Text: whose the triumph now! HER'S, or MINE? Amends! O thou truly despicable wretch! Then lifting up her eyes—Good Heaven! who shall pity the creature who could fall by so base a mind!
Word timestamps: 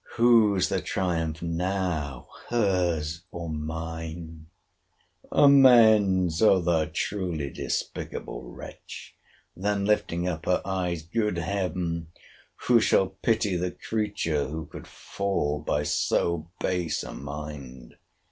whose 0.15 0.69
the 0.69 0.81
triumph 0.81 1.43
now! 1.43 2.27
HER'S, 2.49 3.21
or 3.29 3.51
MINE? 3.51 4.47
Amends! 5.31 6.41
O 6.41 6.59
thou 6.59 6.89
truly 6.91 7.51
despicable 7.51 8.49
wretch! 8.51 9.15
Then 9.55 9.85
lifting 9.85 10.27
up 10.27 10.47
her 10.47 10.63
eyes—Good 10.65 11.37
Heaven! 11.37 12.07
who 12.63 12.81
shall 12.81 13.09
pity 13.09 13.55
the 13.55 13.69
creature 13.69 14.47
who 14.47 14.65
could 14.65 14.87
fall 14.87 15.59
by 15.59 15.83
so 15.83 16.49
base 16.59 17.03
a 17.03 17.13
mind! 17.13 17.93